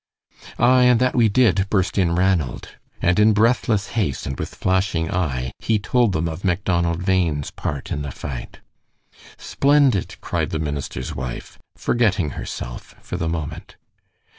[0.57, 2.69] "Aye, and that we did," burst in Ranald.
[3.03, 7.91] And in breathless haste and with flashing eye he told them of Macdonald Bhain's part
[7.91, 8.61] in the fight.
[9.37, 13.75] "Splendid!" cried the minister's wife, forgetting herself for the moment.